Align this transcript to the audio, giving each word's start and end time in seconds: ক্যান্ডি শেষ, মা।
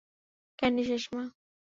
ক্যান্ডি 0.59 0.83
শেষ, 0.83 1.03
মা। 1.13 1.23